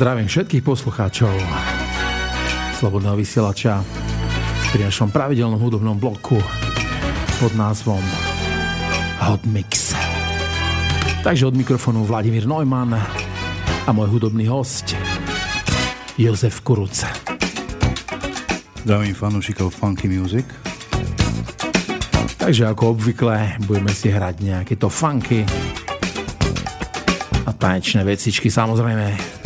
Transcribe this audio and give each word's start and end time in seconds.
Zdravím 0.00 0.32
všetkých 0.32 0.64
poslucháčov 0.64 1.28
Slobodného 2.80 3.20
vysielača 3.20 3.84
pri 4.72 4.88
našom 4.88 5.12
pravidelnom 5.12 5.60
hudobnom 5.60 6.00
bloku 6.00 6.40
pod 7.36 7.52
názvom 7.52 8.00
Hot 9.20 9.44
Mix. 9.44 9.92
Takže 11.20 11.44
od 11.44 11.52
mikrofónu 11.52 12.08
Vladimír 12.08 12.48
Neumann 12.48 12.96
a 12.96 13.90
môj 13.92 14.08
hudobný 14.16 14.48
host 14.48 14.96
Jozef 16.16 16.64
Kuruc. 16.64 17.04
Zdravím 18.80 19.12
fanúšikov 19.12 19.68
Funky 19.76 20.08
Music. 20.08 20.48
Takže 22.40 22.72
ako 22.72 22.96
obvykle 22.96 23.60
budeme 23.68 23.92
si 23.92 24.08
hrať 24.08 24.34
nejaké 24.40 24.80
to 24.80 24.88
funky 24.88 25.44
a 27.44 27.52
tanečné 27.52 28.00
vecičky 28.00 28.48
samozrejme 28.48 29.39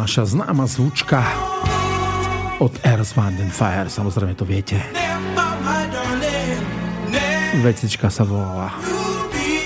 Takže 0.00 0.16
to 0.16 0.24
bola 0.24 0.24
naša 0.24 0.24
známa 0.32 0.64
zvučka 0.64 1.20
od 2.56 2.72
Earth, 2.88 3.12
Wind 3.20 3.36
and 3.36 3.52
Fire, 3.52 3.84
samozrejme 3.84 4.32
to 4.32 4.48
viete. 4.48 4.80
Vecička 7.60 8.08
sa 8.08 8.24
volala, 8.24 8.72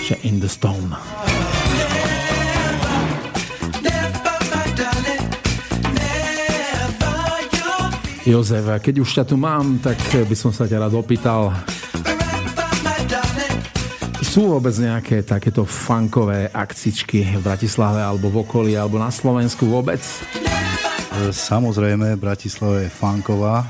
že 0.02 0.18
In 0.26 0.42
the 0.42 0.50
Stone. 0.50 0.90
Jozef, 8.26 8.66
keď 8.82 8.94
už 9.06 9.10
ťa 9.14 9.24
tu 9.30 9.38
mám, 9.38 9.78
tak 9.78 10.02
by 10.02 10.34
som 10.34 10.50
sa 10.50 10.66
ťa 10.66 10.82
rád 10.82 10.98
opýtal, 10.98 11.54
sú 14.34 14.50
vôbec 14.50 14.74
nejaké 14.82 15.22
takéto 15.22 15.62
funkové 15.62 16.50
akcičky 16.50 17.38
v 17.38 17.42
Bratislave 17.46 18.02
alebo 18.02 18.34
v 18.34 18.42
okolí 18.42 18.74
alebo 18.74 18.98
na 18.98 19.06
Slovensku 19.06 19.62
vôbec? 19.70 20.02
E, 20.02 21.30
samozrejme, 21.30 22.18
Bratislava 22.18 22.82
je 22.82 22.90
funková 22.90 23.62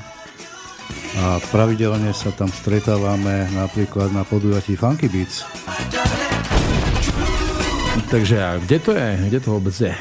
a 1.21 1.37
pravidelne 1.53 2.09
sa 2.17 2.33
tam 2.33 2.49
stretávame 2.49 3.45
napríklad 3.53 4.09
na 4.09 4.25
podujatí 4.25 4.73
Funky 4.73 5.05
Beats. 5.05 5.45
Takže 8.09 8.41
a 8.41 8.57
kde 8.57 8.77
to 8.81 8.97
je? 8.97 9.09
Kde 9.21 9.39
to 9.45 9.61
vôbec 9.61 9.75
je? 9.77 9.93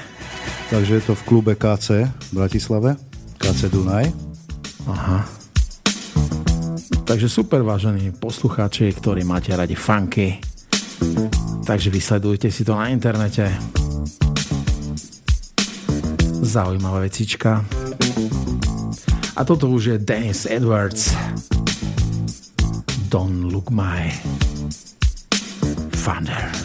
Takže 0.72 0.92
je 0.96 1.02
to 1.04 1.12
v 1.12 1.26
klube 1.28 1.52
KC 1.60 2.08
v 2.08 2.30
Bratislave, 2.32 2.96
KC 3.36 3.68
Dunaj. 3.68 4.08
Aha. 4.88 5.28
Takže 7.04 7.28
super, 7.28 7.60
vážení 7.60 8.16
poslucháči, 8.16 8.88
ktorí 8.96 9.28
máte 9.28 9.52
radi 9.52 9.76
funky, 9.76 10.53
Takže 11.66 11.90
vysledujte 11.90 12.50
si 12.50 12.64
to 12.64 12.74
na 12.76 12.88
internete. 12.88 13.54
Zaujímavá 16.42 16.98
vecička. 16.98 17.64
A 19.36 19.44
toto 19.44 19.70
už 19.70 19.84
je 19.84 19.98
Dennis 19.98 20.46
Edwards. 20.50 21.16
Don't 23.08 23.52
look 23.52 23.70
my 23.70 24.12
thunder. 26.04 26.63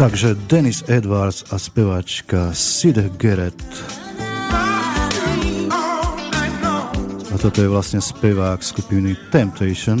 Takže 0.00 0.34
Dennis 0.34 0.84
Edwards 0.88 1.44
a 1.52 1.58
spevačka 1.60 2.56
Sid 2.56 2.96
Garrett. 3.20 3.60
A 7.28 7.36
toto 7.36 7.60
je 7.60 7.68
vlastne 7.68 8.00
spevák 8.00 8.64
skupiny 8.64 9.12
Temptation. 9.28 10.00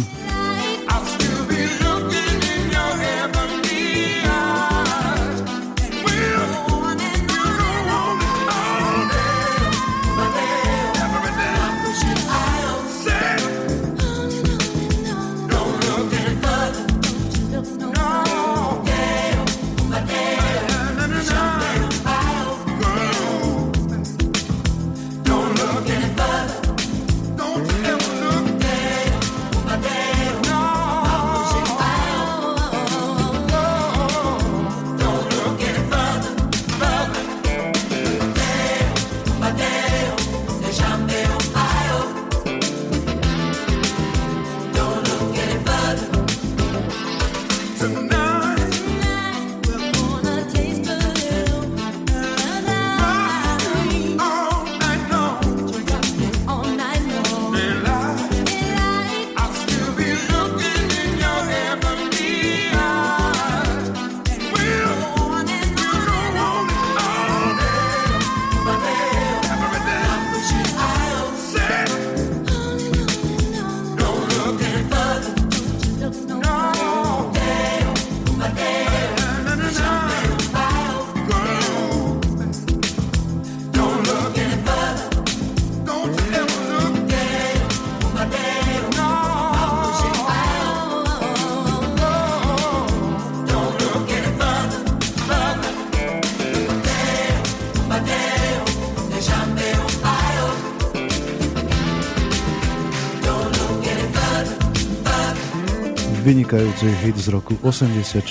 Vynikajúci 106.50 106.90
hit 107.06 107.14
z 107.14 107.28
roku 107.30 107.54
84. 107.62 108.26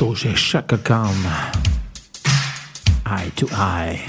To 0.00 0.04
už 0.16 0.24
je 0.24 0.32
Shaka 0.32 0.80
Khan. 0.80 1.12
Eye 3.04 3.28
to 3.36 3.44
eye. 3.52 4.00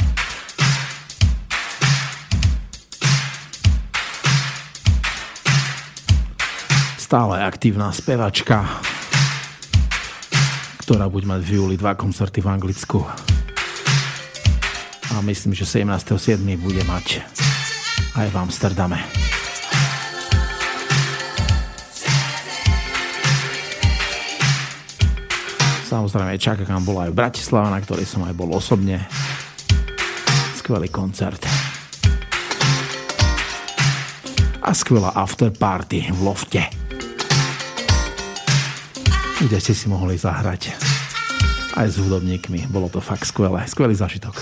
Stále 6.96 7.44
aktívna 7.44 7.92
spevačka, 7.92 8.64
ktorá 10.88 11.12
bude 11.12 11.28
mať 11.28 11.44
v 11.44 11.50
júli 11.60 11.76
dva 11.76 12.00
koncerty 12.00 12.40
v 12.40 12.48
Anglicku 12.48 13.21
a 15.12 15.20
myslím, 15.22 15.52
že 15.52 15.68
17.7. 15.68 16.40
bude 16.56 16.84
mať 16.88 17.20
aj 18.16 18.28
v 18.32 18.36
Amsterdame. 18.40 19.00
Samozrejme, 25.92 26.40
čaká, 26.40 26.64
kam 26.64 26.88
bola 26.88 27.08
aj 27.08 27.12
v 27.12 27.20
Bratislava, 27.20 27.68
na 27.68 27.84
ktorej 27.84 28.08
som 28.08 28.24
aj 28.24 28.32
bol 28.32 28.56
osobne. 28.56 29.04
Skvelý 30.56 30.88
koncert. 30.88 31.44
A 34.64 34.72
skvelá 34.72 35.12
after 35.20 35.52
party 35.52 36.08
v 36.16 36.20
lofte. 36.24 36.64
Kde 39.44 39.58
ste 39.60 39.76
si 39.76 39.92
mohli 39.92 40.16
zahrať 40.16 40.72
aj 41.76 41.88
s 41.92 42.00
hudobníkmi. 42.00 42.72
Bolo 42.72 42.88
to 42.88 43.04
fakt 43.04 43.28
skvelé. 43.28 43.68
Skvelý 43.68 43.92
zažitok. 43.92 44.40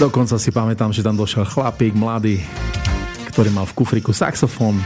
Dokonca 0.00 0.40
si 0.40 0.48
pamätám, 0.48 0.96
že 0.96 1.04
tam 1.04 1.12
došiel 1.12 1.44
chlapík 1.44 1.92
mladý, 1.92 2.40
ktorý 3.28 3.52
mal 3.52 3.68
v 3.68 3.76
kufriku 3.84 4.16
saxofón. 4.16 4.80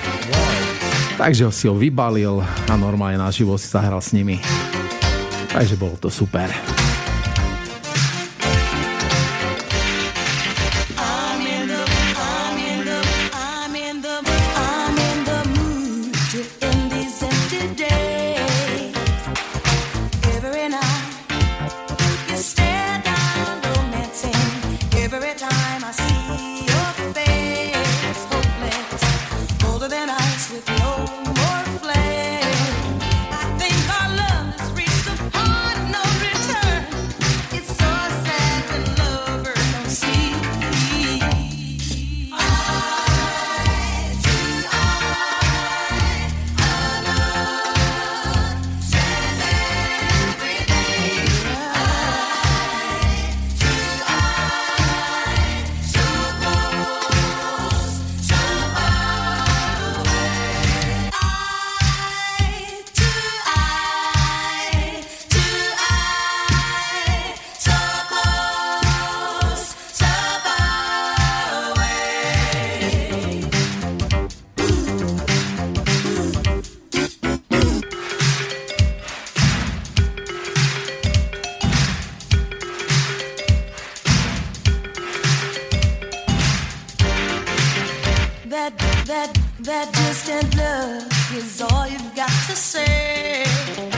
Takže 1.14 1.54
si 1.54 1.71
ho 1.71 1.78
vybalil 1.78 2.42
a 2.42 2.75
normálne 2.75 3.23
naživo 3.23 3.54
si 3.54 3.71
zahral 3.71 4.02
s 4.02 4.11
nimi. 4.11 4.42
Takže 5.54 5.78
bolo 5.78 5.94
to 6.02 6.11
super. 6.11 6.74
that 88.54 88.78
that 89.06 89.37
that 89.58 89.92
distant 89.92 90.56
love 90.56 91.11
is 91.37 91.61
all 91.61 91.88
you've 91.88 92.14
got 92.14 92.30
to 92.46 92.54
say. 92.54 93.94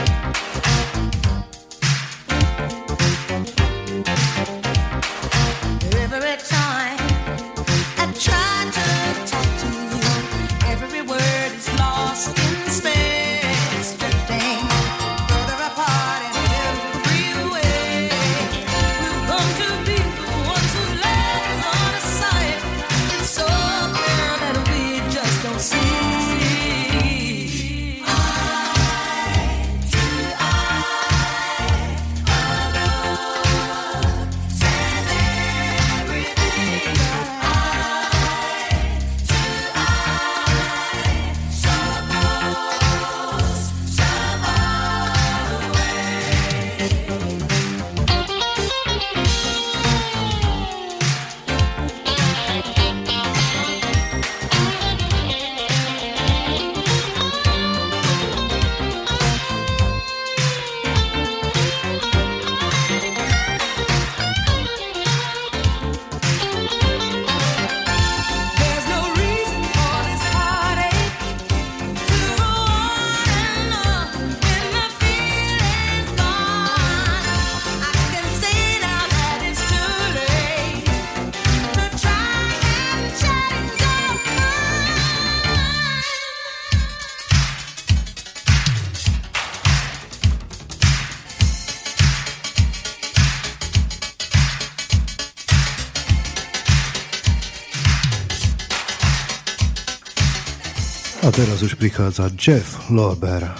Už 101.63 101.73
prichádza 101.73 102.29
Jeff 102.47 102.89
Lorber 102.89 103.55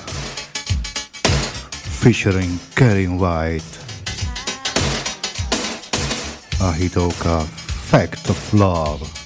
featuring 1.84 2.62
Karen 2.74 3.18
White 3.18 3.80
a 6.62 6.70
hitovka 6.70 7.48
Fact 7.90 8.30
of 8.30 8.54
Love. 8.54 9.17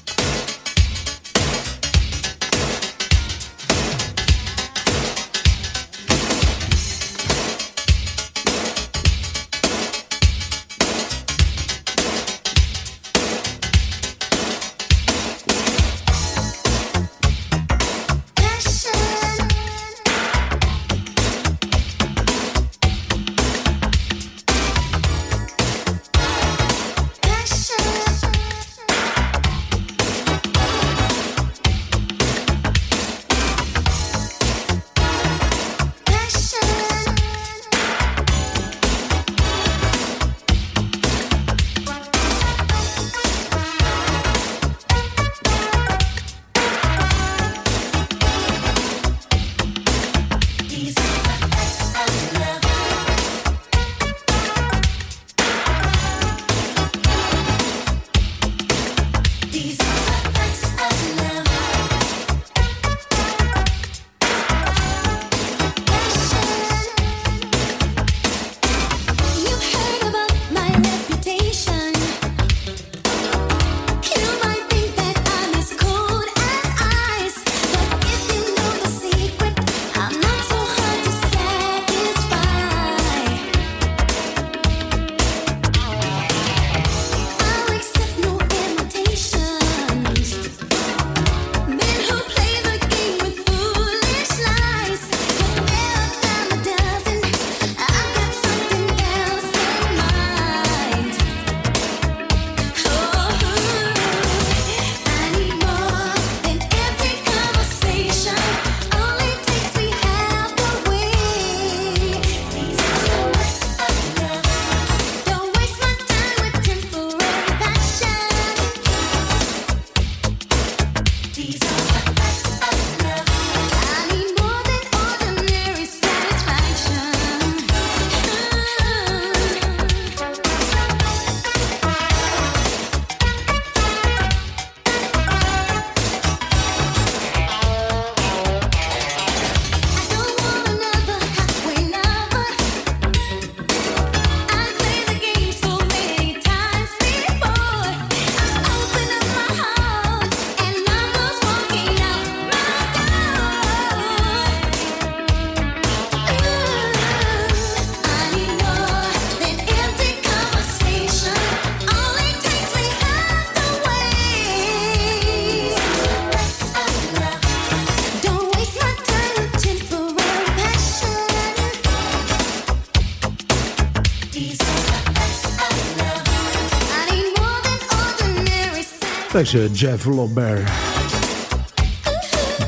Takže 179.41 179.73
Jeff 179.73 180.05
Lober 180.05 180.61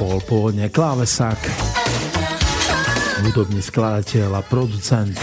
bol 0.01 0.18
pôvodne 0.25 0.74
klávesák, 0.74 1.38
hudobný 3.22 3.62
skladateľ 3.62 4.34
a 4.34 4.42
producent. 4.42 5.13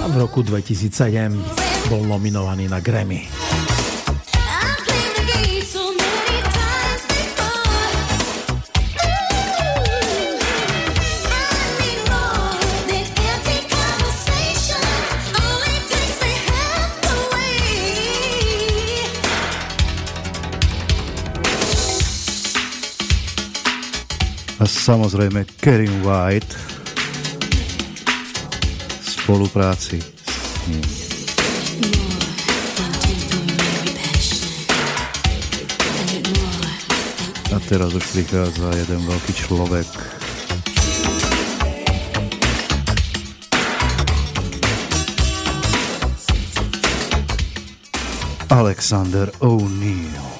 A 0.00 0.08
v 0.08 0.14
roku 0.16 0.40
2007 0.40 0.88
bol 1.92 2.00
nominovaný 2.08 2.72
na 2.72 2.80
Grammy. 2.80 3.41
A 24.58 24.64
samozrejme 24.66 25.46
Karen 25.60 26.02
White 26.04 26.52
v 29.00 29.06
spolupráci 29.06 30.02
s 30.02 30.66
ním. 30.68 30.84
A 37.52 37.60
teraz 37.68 37.92
už 37.92 38.04
prichádza 38.16 38.68
jeden 38.80 39.00
veľký 39.04 39.32
človek. 39.36 39.88
Alexander 48.52 49.32
O'Neill. 49.40 50.31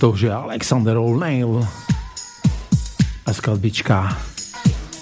protože 0.00 0.32
Alexander 0.32 0.96
O'Neill 0.96 1.68
a 3.26 3.32
skladbička 3.32 4.16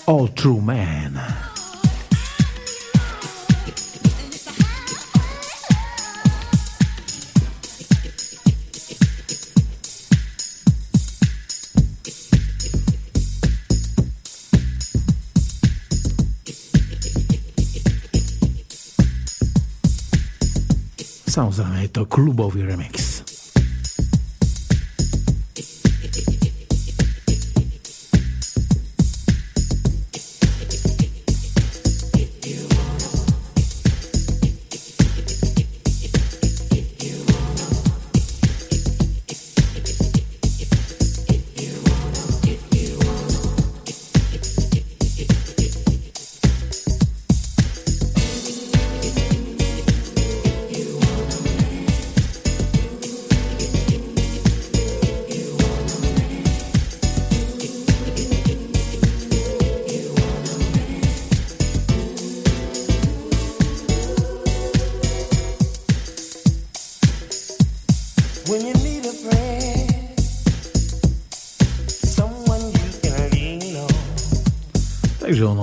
All 0.06 0.28
True 0.28 0.61
Man. 0.61 1.22
Samozrejme 21.30 21.82
je 21.82 21.88
to 21.88 22.02
klubový 22.06 22.66
remix. 22.66 23.17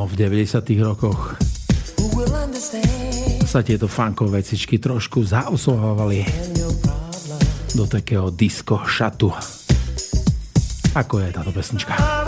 V 0.06 0.14
90. 0.30 0.62
rokoch 0.86 1.38
sa 3.46 3.62
tieto 3.66 3.90
funkové 3.90 4.42
vecičky 4.42 4.78
trošku 4.78 5.26
zaosovávali 5.26 6.26
do 7.74 7.90
takého 7.90 8.30
disco 8.30 8.82
šatu. 8.86 9.34
Ako 10.96 11.20
je 11.20 11.30
táto 11.34 11.52
pesnička? 11.52 12.25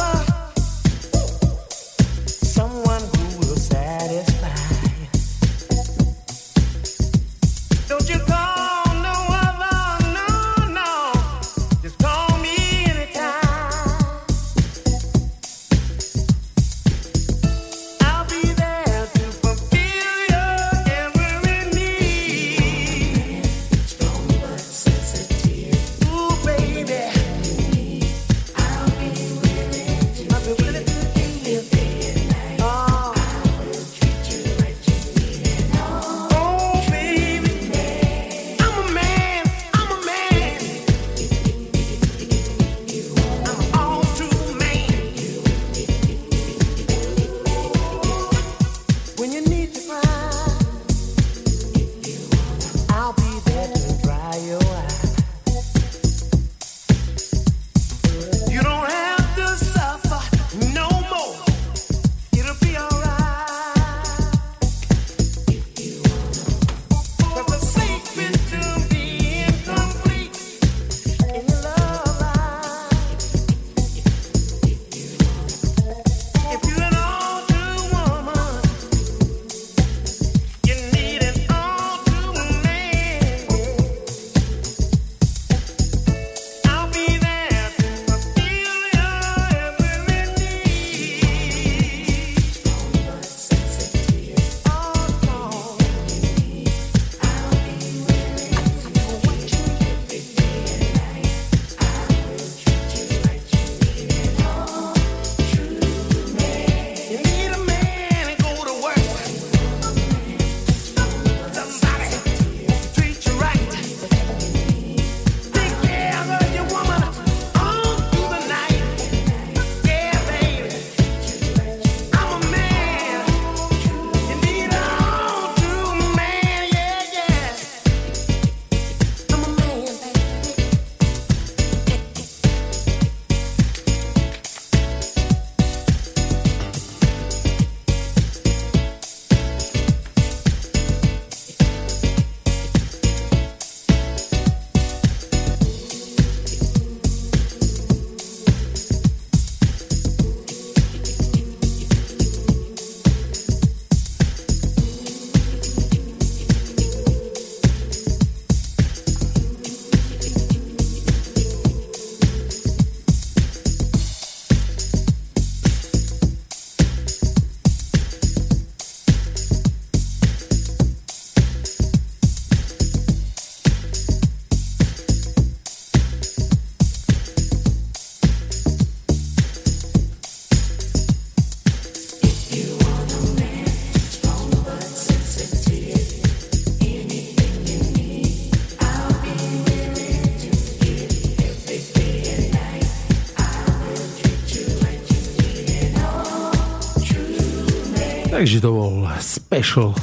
Takže 198.38 198.62
to 198.62 198.70
bol 198.70 199.10
special 199.18 199.98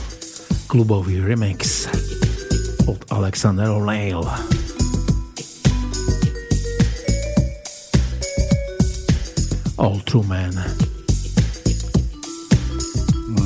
klubový 0.66 1.23
remix 1.23 1.87
od 2.90 2.99
Alexander 3.14 3.70
O'Neill. 3.70 4.27
All 9.79 10.03
True 10.03 10.27
Man. 10.27 10.51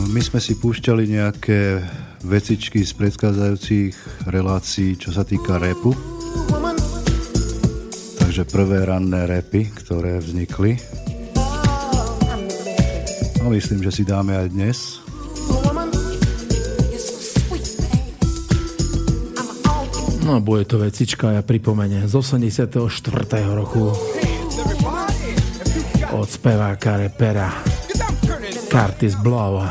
My 0.09 0.25
sme 0.25 0.41
si 0.41 0.57
púšťali 0.57 1.05
nejaké 1.21 1.85
vecičky 2.25 2.81
z 2.81 2.97
predchádzajúcich 2.97 4.25
relácií, 4.33 4.97
čo 4.97 5.13
sa 5.13 5.21
týka 5.21 5.61
repu. 5.61 5.93
Takže 8.25 8.49
prvé 8.49 8.89
ranné 8.89 9.29
repy, 9.29 9.69
ktoré 9.69 10.17
vznikli 10.17 10.81
No 13.43 13.51
myslím, 13.51 13.83
že 13.83 13.91
si 13.91 14.03
dáme 14.05 14.35
aj 14.35 14.49
dnes. 14.51 14.79
No 20.29 20.45
bude 20.45 20.69
to 20.69 20.77
vecička, 20.77 21.33
ja 21.33 21.41
pripomene 21.41 22.05
z 22.05 22.13
84. 22.13 22.69
roku 23.57 23.97
od 26.13 26.29
speváka 26.29 27.01
repera 27.01 27.49
Curtis 28.69 29.17
Blow. 29.17 29.65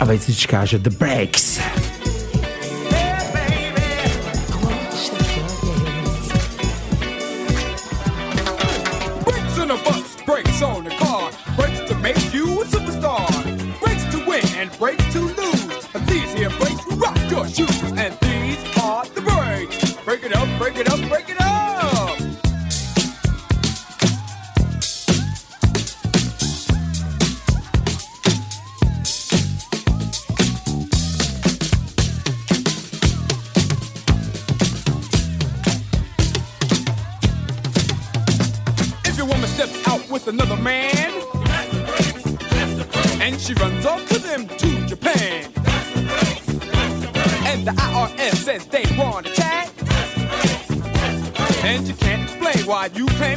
A 0.00 0.02
vecička, 0.08 0.64
že 0.64 0.80
The 0.80 0.90
Breaks. 0.96 1.51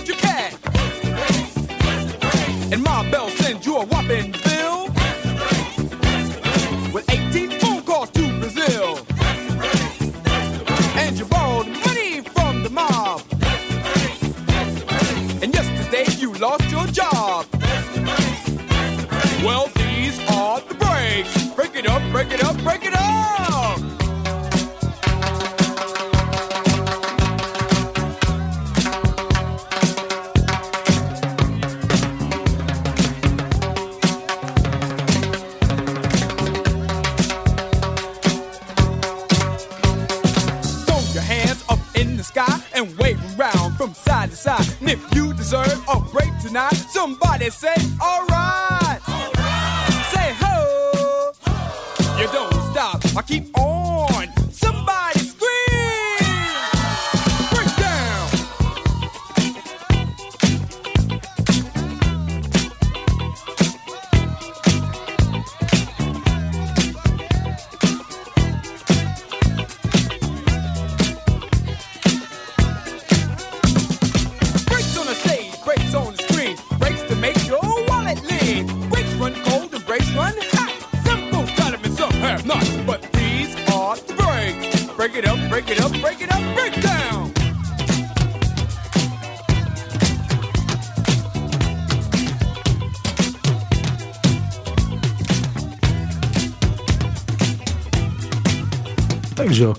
if 0.05 0.09
you 0.09 0.15
can. 0.15 0.53
And 2.71 2.83
my 2.83 3.09
bell 3.09 3.29
sends 3.29 3.65
you 3.65 3.77
a 3.77 3.85
whopping 3.85 4.31
bill. 4.43 4.87
With 6.93 7.09
18 7.09 7.59
phone 7.59 7.81
calls 7.83 8.09
to 8.11 8.39
Brazil. 8.39 8.99
And 10.97 11.17
you 11.17 11.25
borrowed 11.25 11.67
money 11.67 12.21
from 12.21 12.63
the 12.63 12.69
mob. 12.69 13.21
And 15.41 15.53
yesterday 15.53 16.05
you 16.17 16.33
lost 16.33 16.69
your 16.71 16.85
job. 16.87 17.45
Well, 19.43 19.69
these 19.75 20.19
are 20.29 20.61
the 20.61 20.75
breaks. 20.75 21.47
Break 21.55 21.75
it 21.75 21.87
up, 21.87 22.01
break 22.11 22.31
it 22.31 22.43
up, 22.43 22.57
break 22.63 22.85
it 22.85 22.93
up. 22.95 23.54
Takže 46.55 46.99
o 46.99 47.94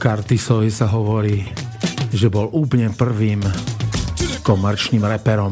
Curtisovi 0.06 0.70
sa 0.70 0.86
hovorí, 0.86 1.42
že 2.14 2.30
bol 2.30 2.46
úplne 2.54 2.94
prvým 2.94 3.42
komerčným 4.46 5.02
reperom, 5.02 5.50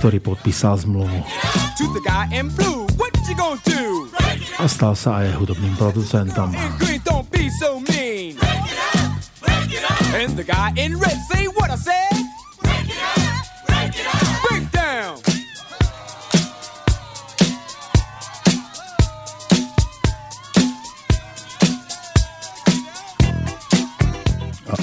ktorý 0.00 0.16
podpísal 0.24 0.80
zmluvu. 0.80 1.20
A 4.56 4.64
stal 4.64 4.96
sa 4.96 5.20
aj 5.20 5.36
hudobným 5.36 5.76
producentom. 5.76 6.56
And 10.16 10.32
the 10.40 10.46
guy 10.46 10.72
in 10.80 10.96
red 10.96 11.18
say 11.28 11.44
what 11.52 11.68
I 11.68 11.76
said. 11.76 12.14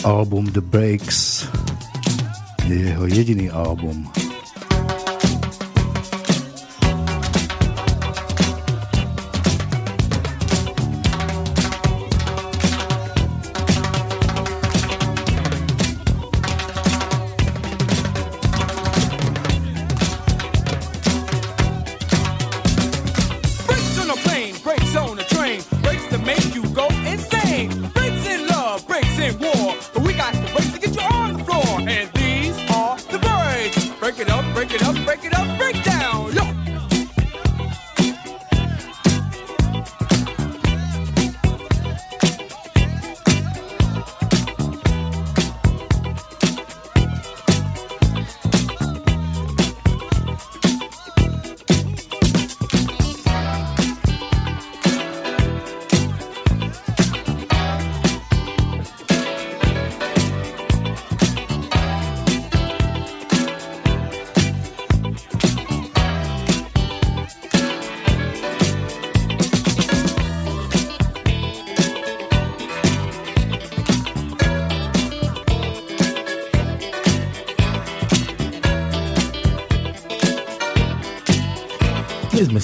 Album 0.03 0.49
The 0.51 0.61
Breaks 0.61 1.45
je 2.67 2.75
jeho 2.75 3.05
jediný 3.05 3.49
album. 3.49 4.20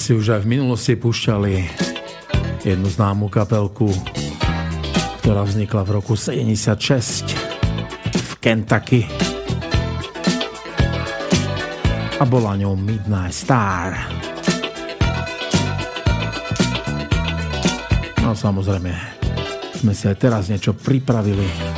Si 0.07 0.15
už 0.15 0.39
aj 0.39 0.47
v 0.47 0.55
minulosti 0.55 0.95
púšťali 0.95 1.67
jednu 2.63 2.87
známu 2.87 3.27
kapelku, 3.27 3.91
ktorá 5.19 5.43
vznikla 5.43 5.83
v 5.83 5.99
roku 5.99 6.15
76 6.15 7.27
v 8.15 8.31
Kentucky 8.39 9.03
a 12.15 12.23
bola 12.23 12.55
ňou 12.55 12.79
Midnight 12.79 13.35
Star. 13.35 14.07
No 18.23 18.31
samozrejme, 18.31 18.95
sme 19.75 19.91
si 19.91 20.07
aj 20.07 20.15
teraz 20.23 20.47
niečo 20.47 20.71
pripravili. 20.71 21.76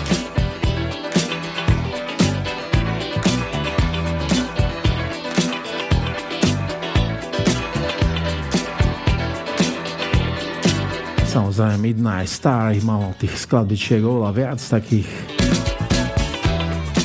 Samozrejme 11.59 11.91
Midnight 11.91 12.31
Star 12.31 12.71
ich 12.71 12.87
mal 12.87 13.11
tých 13.19 13.35
skladbičiek 13.35 13.99
oveľa 13.99 14.31
viac 14.31 14.59
takých, 14.63 15.11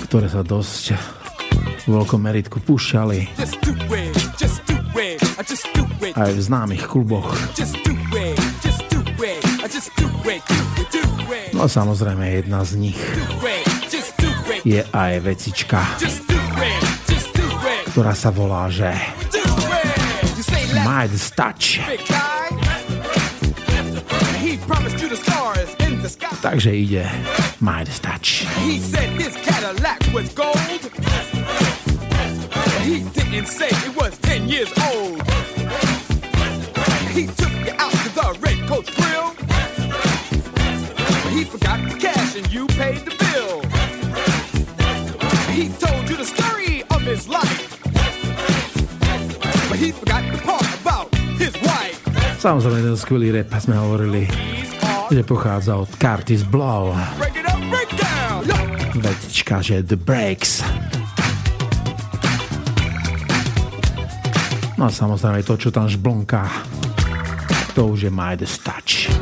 ktoré 0.06 0.30
sa 0.30 0.46
dosť 0.46 0.94
v 1.82 1.86
veľkom 1.90 2.22
meritku 2.22 2.62
púšťali. 2.62 3.34
Aj 6.14 6.30
v 6.30 6.38
známych 6.38 6.86
kluboch. 6.86 7.34
No 11.50 11.66
samozrejme 11.66 12.22
jedna 12.22 12.62
z 12.62 12.72
nich 12.78 13.00
je 14.62 14.86
aj 14.94 15.12
vecička, 15.18 15.82
ktorá 17.90 18.14
sa 18.14 18.30
volá, 18.30 18.70
že 18.70 18.94
Midas 20.86 21.34
Touch. 21.34 21.82
Takže 26.44 26.76
ide 26.76 27.08
Midas 27.56 28.04
Touch. 28.04 28.44
He 28.68 28.76
said 28.76 29.08
his 29.16 29.32
Cadillac 29.32 29.96
was 30.12 30.28
gold. 30.36 30.60
He 32.84 33.00
didn't 33.16 33.48
say 33.48 33.72
it 33.72 33.96
was 33.96 34.12
10 34.20 34.52
years 34.52 34.68
old. 34.92 35.24
He 37.16 37.32
took 37.32 37.48
you 37.64 37.72
out 37.80 37.96
to 37.96 38.10
the 38.12 38.28
Red 38.44 38.60
Coach 38.68 38.92
Grill. 38.92 39.32
He 41.32 41.48
forgot 41.48 41.80
the 41.88 41.96
cash 41.96 42.36
and 42.36 42.44
you 42.52 42.68
paid 42.76 43.00
the 43.08 43.16
bill. 43.16 43.64
He 45.48 45.72
told 45.80 46.04
you 46.12 46.20
the 46.20 46.28
story 46.28 46.84
of 46.92 47.00
his 47.08 47.24
life. 47.24 47.80
But 49.72 49.80
he 49.80 49.96
forgot 49.96 50.28
the 50.28 50.44
part 50.44 50.68
about 50.76 51.08
his 51.40 51.56
wife. 51.64 51.96
Samozrejme, 52.36 52.84
ten 52.84 52.96
skvelý 53.00 53.32
rap 53.32 53.48
sme 53.56 53.80
hovorili, 53.80 54.28
kde 55.14 55.22
pochádza 55.22 55.78
od 55.78 55.86
Curtis 55.94 56.42
Blow. 56.42 56.90
Vetička, 58.98 59.62
že 59.62 59.86
The 59.86 59.94
Breaks. 59.94 60.58
No 64.74 64.86
a 64.86 64.90
samozrejme 64.90 65.46
to, 65.46 65.54
čo 65.54 65.70
tam 65.70 65.86
žblnká 65.86 66.50
to 67.78 67.94
už 67.94 68.06
je 68.06 68.10
Midas 68.10 68.58
Touch. 68.58 69.13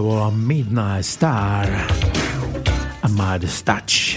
To 0.00 0.08
bola 0.08 0.32
Midnight 0.32 1.04
Star 1.04 1.68
a 3.04 3.08
Midas 3.08 3.60
Touch. 3.60 4.16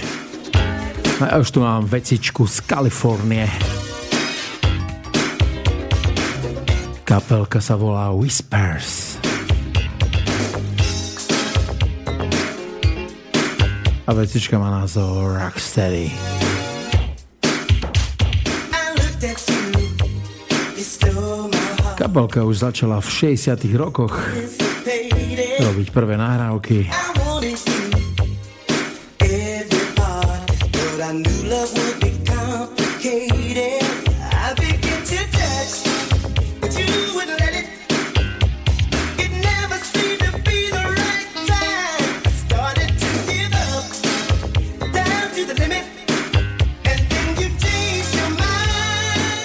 No 1.19 1.27
ja 1.27 1.35
už 1.43 1.51
tu 1.51 1.59
mám 1.59 1.83
vecičku 1.83 2.47
z 2.47 2.63
Kalifornie. 2.63 3.51
Kapelka 7.03 7.59
sa 7.59 7.75
volá 7.75 8.15
Whispers. 8.15 9.19
A 14.07 14.11
vecička 14.15 14.55
má 14.55 14.71
názov 14.71 15.35
Rocksteady. 15.35 16.15
Kapelka 21.99 22.47
už 22.47 22.71
začala 22.71 23.03
v 23.03 23.35
60 23.35 23.67
rokoch 23.75 24.15
robiť 25.63 25.87
prvé 25.95 26.19
nahrávky. 26.19 26.91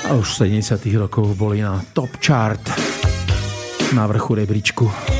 A 0.08 0.16
už 0.16 0.40
70 0.40 0.80
rokov 0.96 1.36
boli 1.36 1.60
na 1.60 1.78
top 1.92 2.16
chart 2.18 2.64
na 3.92 4.08
vrchu 4.08 4.34
rebríčku. 4.34 5.17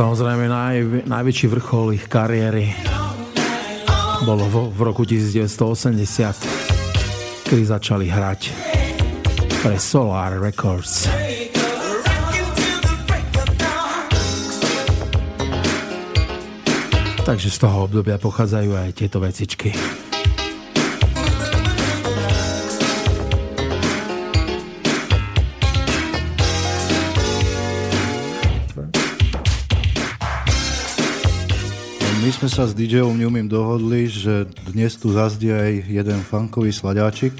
Samozrejme 0.00 0.48
naj, 0.48 1.04
najväčší 1.12 1.46
vrchol 1.52 1.92
ich 1.92 2.08
kariéry 2.08 2.72
bolo 4.24 4.48
v, 4.48 4.72
v 4.72 4.80
roku 4.80 5.04
1980, 5.04 7.44
kedy 7.44 7.62
začali 7.68 8.08
hrať 8.08 8.48
pre 9.60 9.76
Solar 9.76 10.40
Records. 10.40 11.04
Takže 17.20 17.52
z 17.52 17.58
toho 17.60 17.84
obdobia 17.84 18.16
pochádzajú 18.16 18.80
aj 18.80 18.96
tieto 18.96 19.20
vecičky. 19.20 19.76
Sme 32.40 32.48
sa 32.48 32.64
s 32.64 32.72
DJom 32.72 33.20
Newmim 33.20 33.52
dohodli, 33.52 34.08
že 34.08 34.48
dnes 34.72 34.96
tu 34.96 35.12
zazdie 35.12 35.52
aj 35.52 35.92
jeden 35.92 36.24
funkový 36.24 36.72
sladáčik, 36.72 37.36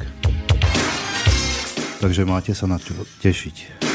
takže 2.04 2.28
máte 2.28 2.52
sa 2.52 2.68
na 2.68 2.76
čo 2.76 2.92
tešiť. 3.24 3.89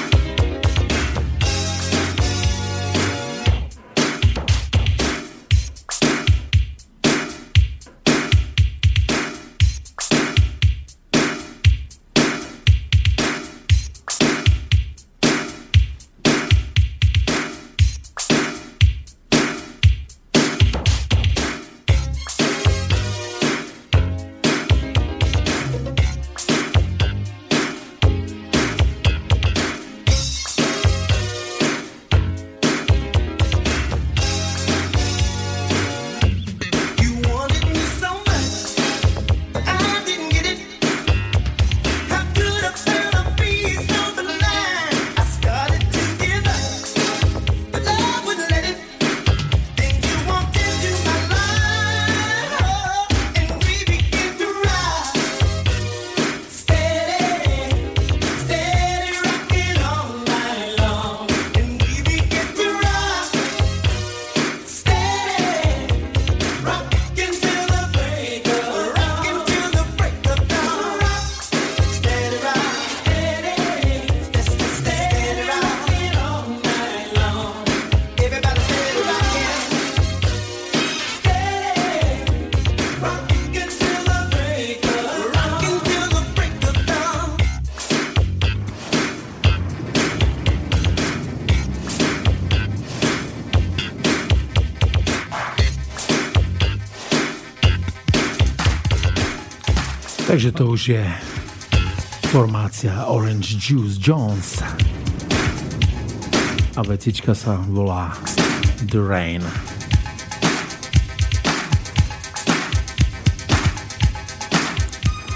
Takže 100.35 100.51
to 100.51 100.67
už 100.67 100.99
je 100.99 101.03
formácia 102.27 103.07
Orange 103.07 103.55
Juice 103.55 103.95
Jones. 103.95 104.59
A 106.75 106.83
vecička 106.83 107.31
sa 107.31 107.55
volá 107.71 108.11
The 108.83 108.99
Rain. 108.99 109.39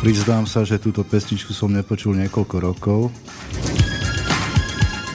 Priznám 0.03 0.43
sa, 0.43 0.67
že 0.67 0.75
túto 0.75 1.07
pesničku 1.07 1.55
som 1.55 1.71
nepočul 1.71 2.19
niekoľko 2.19 2.55
rokov, 2.59 3.07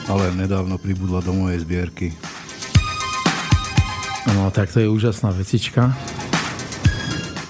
ale 0.09 0.33
nedávno 0.33 0.81
pribudla 0.81 1.21
do 1.21 1.29
mojej 1.29 1.61
zbierky. 1.61 2.09
No 4.33 4.49
tak 4.49 4.73
to 4.73 4.81
je 4.81 4.89
úžasná 4.89 5.29
vecička. 5.29 5.93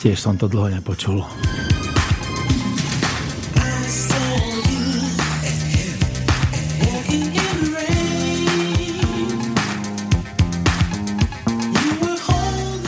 Tiež 0.04 0.20
som 0.20 0.36
to 0.36 0.52
dlho 0.52 0.68
nepočul. 0.68 1.24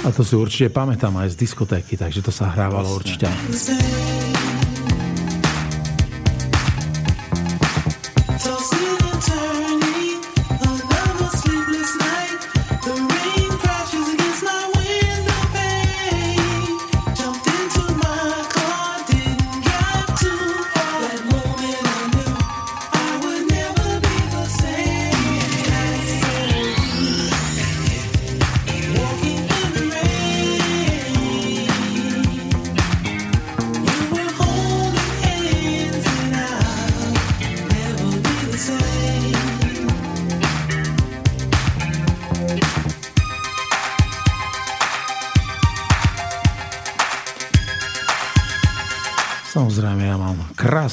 A 0.07 0.11
to 0.15 0.23
si 0.23 0.39
určite 0.39 0.71
pamätám 0.71 1.19
aj 1.19 1.35
z 1.35 1.43
diskotéky, 1.43 1.99
takže 1.99 2.23
to 2.23 2.31
sa 2.31 2.55
hrávalo 2.55 2.95
určite. 2.95 3.27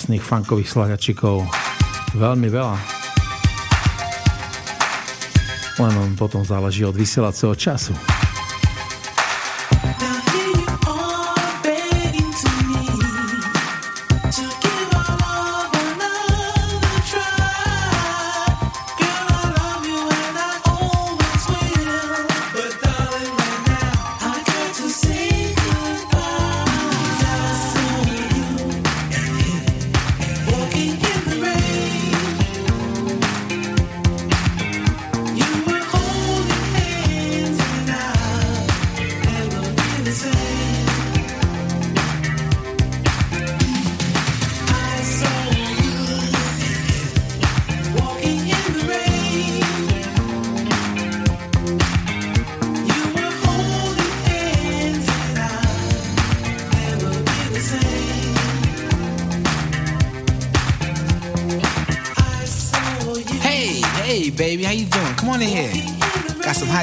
Krásnych 0.05 0.21
funkových 0.21 0.69
slagačikov. 0.69 1.49
Veľmi 2.13 2.53
veľa. 2.53 2.77
Len 5.81 6.13
potom 6.13 6.45
záleží 6.45 6.85
od 6.85 6.93
vysielacieho 6.93 7.57
času. 7.57 7.97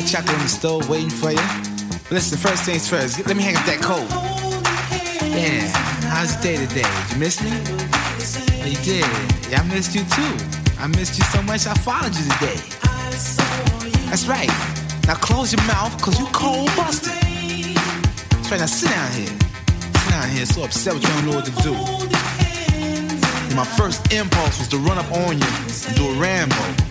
Stove 0.08 0.90
waiting 0.90 1.10
for 1.10 1.32
you. 1.32 1.38
But 1.38 2.12
listen, 2.12 2.38
first 2.38 2.64
things 2.64 2.88
first, 2.90 3.26
let 3.26 3.36
me 3.36 3.44
hang 3.44 3.56
up 3.56 3.66
that 3.66 3.82
coat. 3.82 4.08
Yeah, 5.32 5.68
how's 6.10 6.34
your 6.34 6.44
day 6.44 6.66
today? 6.66 6.82
Did 6.82 7.12
you 7.14 7.20
miss 7.20 7.42
me? 7.42 7.52
You 8.70 8.78
did. 8.84 9.06
Yeah, 9.50 9.62
I 9.62 9.68
missed 9.68 9.96
you 9.96 10.04
too. 10.04 10.34
I 10.80 10.88
missed 10.88 11.18
you 11.18 11.26
so 11.26 11.42
much 11.44 11.68
I 11.68 11.74
followed 11.74 12.16
you 12.16 12.24
today. 12.24 12.58
That's 14.10 14.28
right. 14.28 14.50
Now 15.08 15.16
close 15.16 15.54
your 15.54 15.64
mouth, 15.64 16.00
cause 16.02 16.20
you 16.20 16.26
cold 16.28 16.70
busted. 16.76 17.14
That's 17.14 18.52
right, 18.52 18.60
now 18.60 18.66
sit 18.66 18.90
down 18.90 19.12
here. 19.14 19.28
Sit 19.28 20.12
down 20.12 20.30
here, 20.30 20.46
so 20.46 20.64
upset 20.64 20.94
with 20.94 21.04
you 21.04 21.10
don't 21.10 21.26
know 21.28 21.36
what 21.36 21.46
to 21.46 21.56
do. 21.64 21.74
And 23.48 23.56
my 23.56 23.66
first 23.66 24.12
impulse 24.14 24.60
was 24.60 24.68
to 24.70 24.78
run 24.78 24.98
up 24.98 25.12
on 25.12 25.38
you 25.38 25.48
and 25.48 25.96
do 25.96 26.08
a 26.10 26.14
Rambo. 26.20 26.91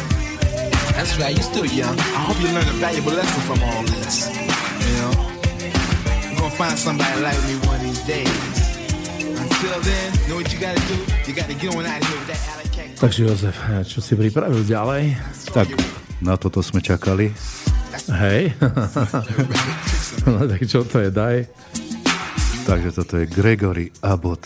That's 0.95 1.17
right, 1.17 1.33
you're 1.33 1.43
still 1.43 1.65
young. 1.65 1.97
I 1.99 2.21
hope 2.27 2.37
you 2.41 2.49
learn 2.51 2.67
a 2.67 2.77
valuable 2.83 3.13
lesson 3.13 3.41
from 3.47 3.59
all 3.63 3.83
this. 3.83 4.27
You 4.27 4.93
know? 4.99 5.13
You're 6.29 6.39
gonna 6.39 6.59
find 6.59 6.77
somebody 6.77 7.15
like 7.21 7.39
me 7.47 7.55
one 7.65 7.79
of 7.79 7.83
these 7.87 8.03
days. 8.05 8.57
Until 9.39 9.77
then, 9.81 10.07
know 10.29 10.35
what 10.37 10.51
you 10.51 10.59
gotta 10.59 10.81
do? 10.87 10.97
You 11.27 11.33
gotta 11.33 11.55
get 11.55 11.75
on 11.75 11.85
out 11.85 12.01
of 12.01 12.07
here 12.07 12.19
with 12.19 12.29
that 12.29 12.41
cake. 12.71 12.95
Takže 13.01 13.21
Jozef, 13.25 13.57
čo 13.89 13.99
si 14.01 14.13
pripravil 14.13 14.61
ďalej? 14.61 15.17
Tak, 15.53 15.67
na 16.21 16.37
toto 16.37 16.61
sme 16.61 16.81
čakali. 16.81 17.33
Hej. 18.09 18.53
no 20.29 20.45
tak 20.45 20.61
čo 20.69 20.85
to 20.85 21.01
je, 21.01 21.09
daj. 21.09 21.49
Takže 22.65 22.89
toto 22.93 23.17
je 23.17 23.25
Gregory 23.25 23.89
Abbott. 24.05 24.45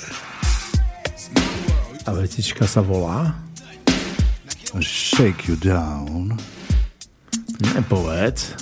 A 2.05 2.09
vetička 2.13 2.69
sa 2.69 2.79
volá? 2.85 3.44
Shake 4.81 5.47
You 5.47 5.55
Down. 5.55 6.37
Nepovedz. 7.75 8.55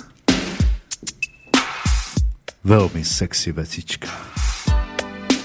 Veľmi 2.64 3.02
sexy 3.02 3.50
vecička. 3.50 4.08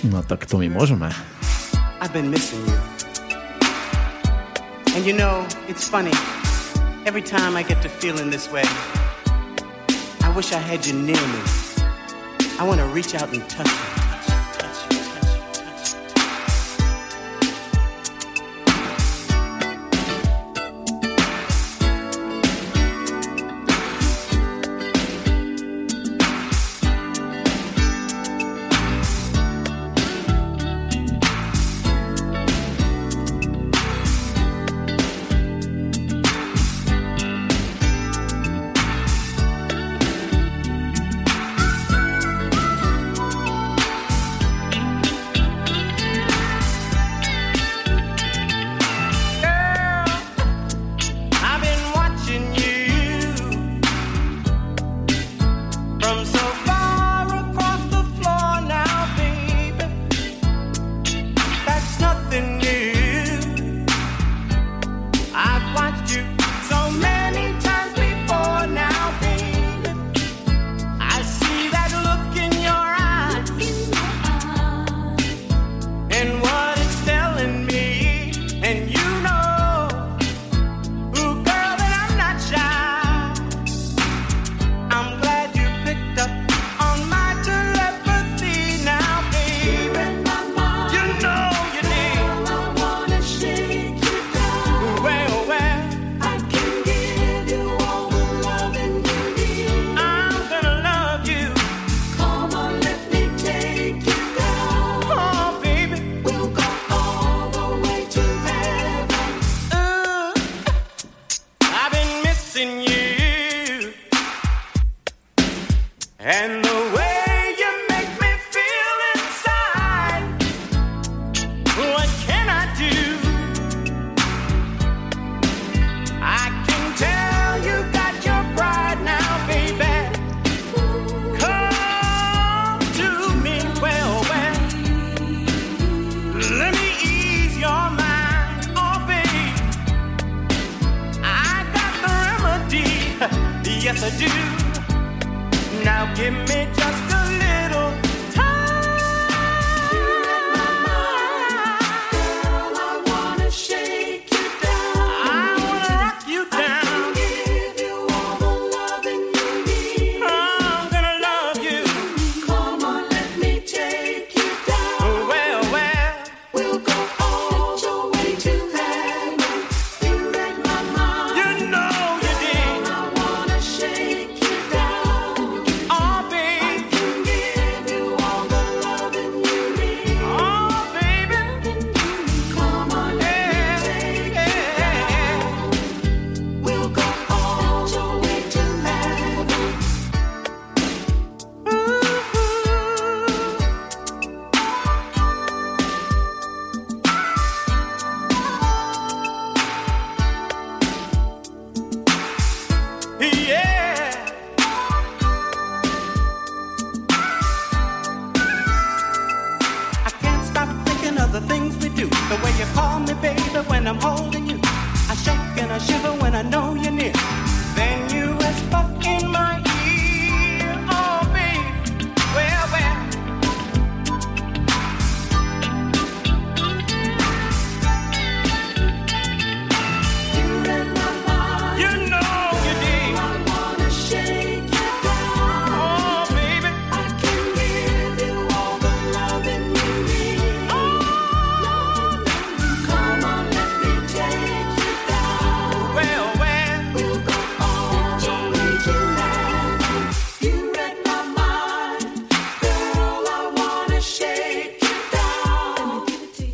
No 0.07 0.21
tak 0.23 0.45
to 0.45 0.61
my 0.61 0.69
môžeme. 0.69 1.09
I've 1.99 2.13
been 2.13 2.29
missing 2.29 2.61
you. 2.63 2.79
And 4.95 5.03
you 5.05 5.13
know, 5.17 5.43
it's 5.67 5.89
funny. 5.89 6.13
Every 7.05 7.25
time 7.25 7.57
I 7.57 7.63
get 7.63 7.81
to 7.81 7.89
feeling 7.89 8.29
this 8.29 8.47
way, 8.51 8.63
I 10.23 10.29
wish 10.31 10.53
I 10.53 10.61
had 10.61 10.85
you 10.85 10.93
near 10.93 11.19
me. 11.19 11.41
I 12.59 12.63
want 12.63 12.79
to 12.79 12.87
reach 12.93 13.15
out 13.15 13.33
and 13.33 13.43
touch 13.49 13.67
you. 13.67 13.98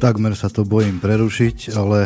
Takmer 0.05 0.37
sa 0.37 0.53
to 0.53 0.61
bojím 0.61 1.01
prerušiť, 1.01 1.73
ale 1.73 2.05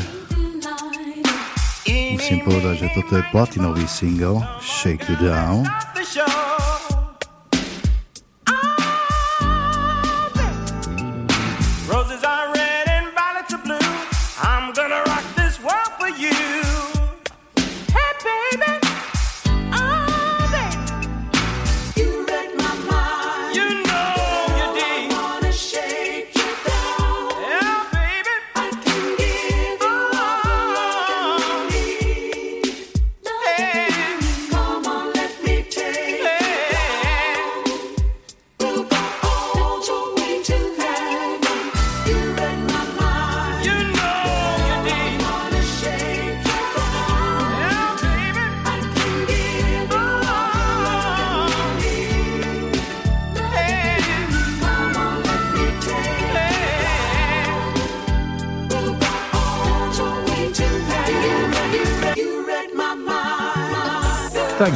musím 2.16 2.40
povedať, 2.48 2.88
že 2.88 2.96
toto 2.96 3.20
je 3.20 3.28
platinový 3.28 3.84
single 3.92 4.40
Shake 4.64 5.04
You 5.12 5.20
Down. 5.20 5.68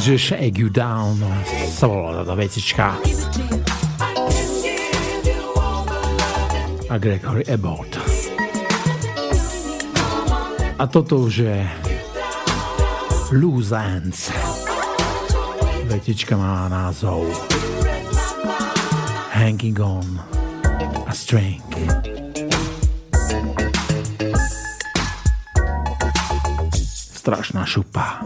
Takže 0.04 0.36
Shake 0.36 0.60
You 0.60 0.68
Down 0.68 1.16
sa 1.72 1.88
volá 1.88 2.20
táto 2.20 2.36
vecička. 2.36 3.00
A 6.92 6.94
Gregory 7.00 7.40
Abbott. 7.48 7.96
A 10.76 10.84
toto 10.92 11.24
už 11.24 11.48
je 11.48 11.56
Loose 13.32 13.72
Ends. 13.72 14.28
Vetička 15.88 16.36
má 16.36 16.68
názov 16.68 17.24
Hanging 19.32 19.80
on 19.80 20.20
a 21.08 21.12
String. 21.16 21.64
Strašná 27.16 27.64
šupa. 27.64 28.23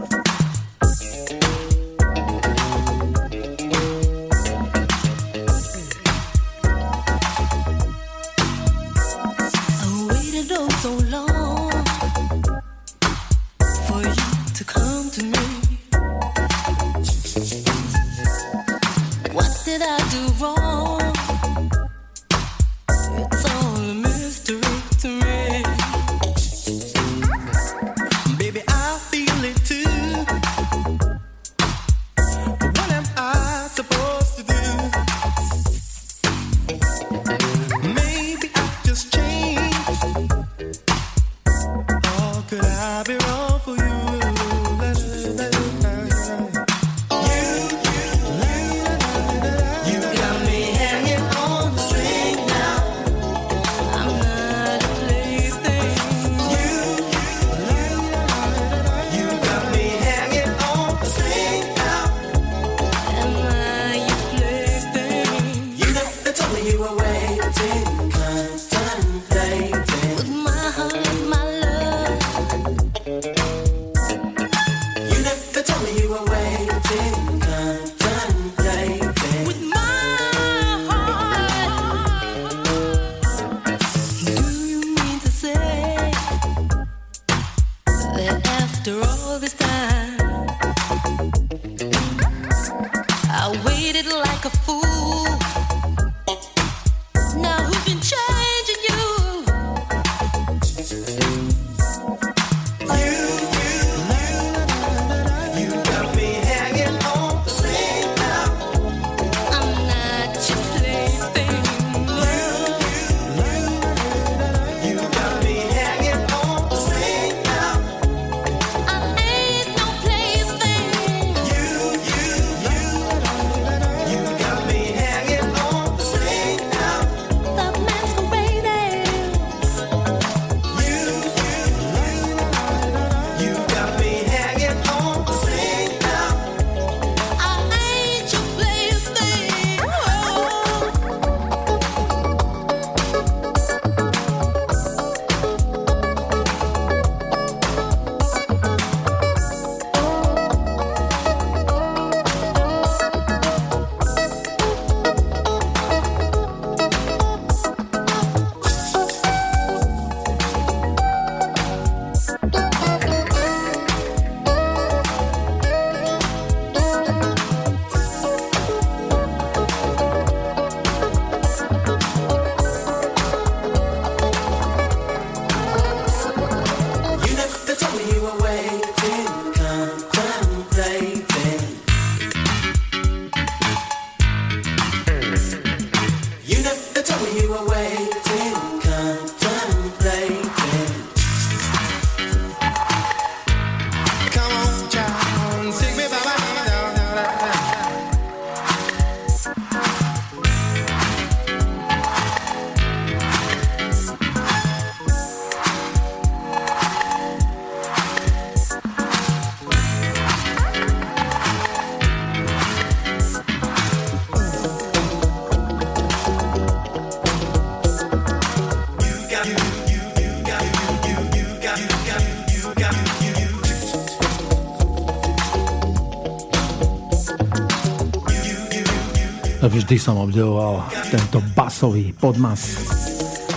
Vždy 229.89 230.05
som 230.05 230.21
obdivoval 230.21 230.85
tento 231.09 231.41
basový 231.57 232.13
podmas 232.13 232.77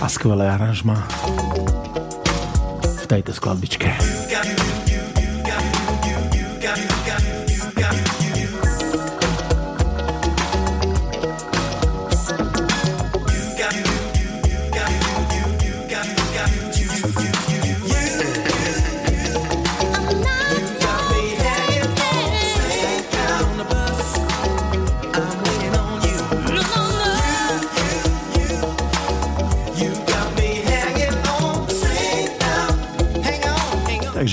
a 0.01 0.09
skvelé 0.09 0.49
aranžma 0.49 1.05
v 2.81 3.03
tejto 3.05 3.37
skladbičke. 3.37 3.93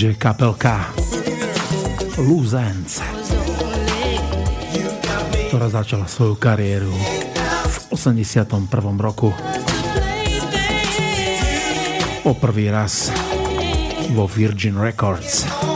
Takže 0.00 0.16
kapelka 0.16 0.96
Loose 2.24 2.56
ktorá 5.52 5.68
začala 5.68 6.08
svoju 6.08 6.40
kariéru 6.40 6.88
v 7.68 7.76
81. 7.92 8.48
roku. 8.96 9.28
Po 12.24 12.32
prvý 12.32 12.72
raz 12.72 13.12
vo 14.16 14.24
Virgin 14.24 14.80
Records. 14.80 15.69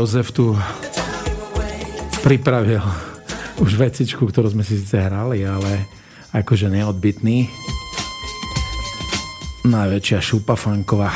Jozef 0.00 0.32
tu 0.32 0.56
pripravil 2.24 2.80
už 3.60 3.76
vecičku, 3.76 4.24
ktorú 4.24 4.48
sme 4.48 4.64
si 4.64 4.80
síce 4.80 4.96
hrali, 4.96 5.44
ale 5.44 5.92
akože 6.32 6.72
neodbitný. 6.72 7.44
Najväčšia 9.68 10.24
šupa 10.24 10.56
fanková. 10.56 11.12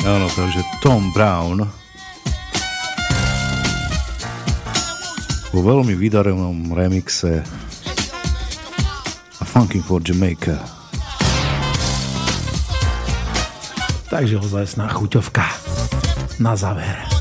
Áno, 0.00 0.32
takže 0.32 0.64
Tom 0.80 1.12
Brown 1.12 1.60
vo 5.52 5.60
veľmi 5.60 5.92
vydarenom 5.92 6.72
remixe 6.72 7.44
a 9.36 9.44
Funking 9.44 9.84
for 9.84 10.00
Jamaica. 10.00 10.56
Takže 14.08 14.40
ozajstná 14.40 14.88
chuťovka 14.88 15.44
na 16.40 16.56
záver. 16.56 17.17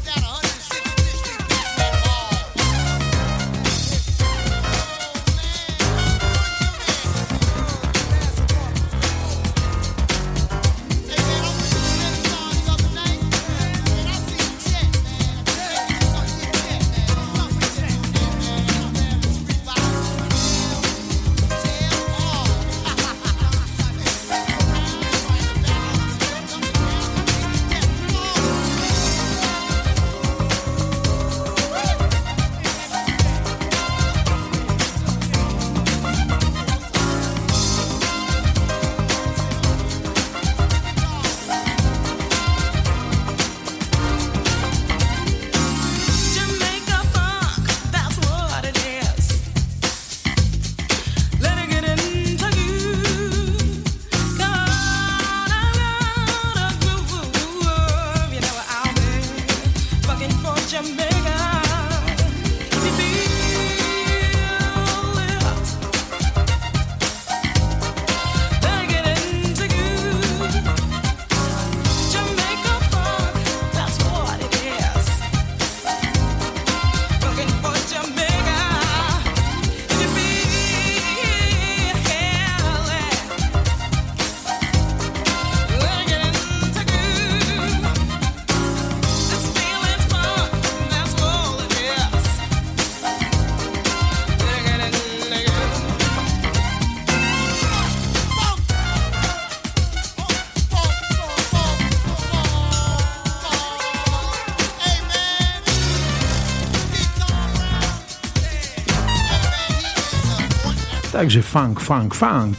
Takže 111.28 111.44
funk, 111.44 111.84
funk, 111.84 112.16
funk 112.16 112.56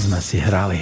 sme 0.00 0.16
si 0.24 0.40
hrali. 0.40 0.80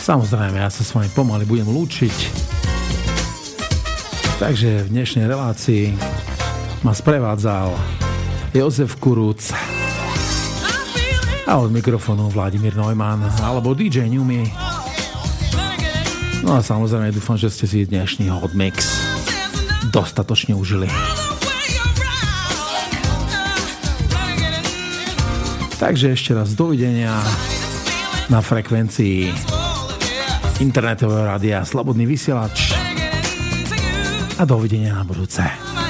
Samozrejme, 0.00 0.56
ja 0.56 0.72
sa 0.72 0.80
s 0.80 0.96
vami 0.96 1.12
pomaly 1.12 1.44
budem 1.44 1.68
lúčiť. 1.68 2.16
Takže 4.40 4.88
v 4.88 4.96
dnešnej 4.96 5.28
relácii 5.28 5.92
ma 6.80 6.96
sprevádzal 6.96 7.76
Jozef 8.56 8.96
Kurúc 8.96 9.52
a 11.44 11.52
od 11.60 11.68
mikrofónu 11.68 12.32
Vladimír 12.32 12.80
Neumann 12.80 13.20
alebo 13.44 13.76
DJ 13.76 14.08
Newmy. 14.08 14.48
No 16.48 16.56
a 16.56 16.64
samozrejme 16.64 17.12
dúfam, 17.12 17.36
že 17.36 17.52
ste 17.52 17.68
si 17.68 17.84
dnešný 17.84 18.32
hot 18.32 18.56
mix 18.56 18.93
dostatočne 19.94 20.58
užili. 20.58 20.90
Takže 25.78 26.18
ešte 26.18 26.34
raz 26.34 26.58
dovidenia 26.58 27.14
na 28.26 28.42
frekvencii 28.42 29.30
internetového 30.58 31.30
rádia 31.30 31.62
Slobodný 31.62 32.10
vysielač 32.10 32.74
a 34.34 34.42
dovidenia 34.42 34.98
na 34.98 35.06
budúce. 35.06 35.83